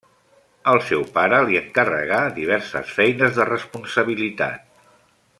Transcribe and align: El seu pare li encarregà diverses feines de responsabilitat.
El 0.71 0.79
seu 0.85 1.03
pare 1.17 1.41
li 1.49 1.59
encarregà 1.59 2.21
diverses 2.37 2.93
feines 2.95 3.37
de 3.41 3.47
responsabilitat. 3.53 4.65